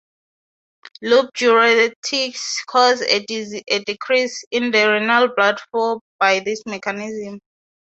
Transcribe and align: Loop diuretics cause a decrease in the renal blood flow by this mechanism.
Loop 1.03 1.29
diuretics 1.35 2.63
cause 2.65 3.01
a 3.03 3.19
decrease 3.19 4.43
in 4.49 4.71
the 4.71 4.89
renal 4.93 5.27
blood 5.35 5.61
flow 5.69 6.01
by 6.19 6.39
this 6.39 6.63
mechanism. 6.65 7.37